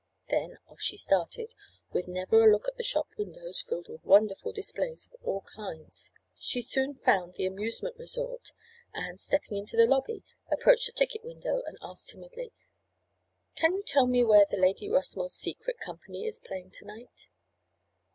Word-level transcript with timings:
Then 0.29 0.57
off 0.67 0.81
she 0.81 0.97
started, 0.97 1.53
with 1.91 2.07
never 2.07 2.43
a 2.43 2.51
look 2.51 2.67
at 2.67 2.75
the 2.75 2.81
shop 2.81 3.09
windows 3.19 3.61
filled 3.61 3.87
with 3.87 4.03
wonderful 4.03 4.51
displays 4.51 5.05
of 5.05 5.21
all 5.23 5.41
kinds. 5.41 6.09
She 6.39 6.63
soon 6.63 6.95
found 6.95 7.35
the 7.35 7.45
amusement 7.45 7.97
resort, 7.99 8.51
and 8.95 9.19
stepping 9.19 9.57
into 9.57 9.77
the 9.77 9.85
lobby, 9.85 10.23
approached 10.51 10.87
the 10.87 10.91
ticket 10.93 11.23
window 11.23 11.61
and 11.67 11.77
asked 11.83 12.09
timidly: 12.09 12.51
"Can 13.55 13.75
you 13.75 13.83
tell 13.83 14.07
me 14.07 14.23
where 14.23 14.47
the 14.49 14.57
'Lady 14.57 14.89
Rossmore's 14.89 15.35
Secret' 15.35 15.77
company 15.77 16.25
is 16.25 16.39
playing 16.39 16.71
to 16.71 16.85
night?" 16.85 17.27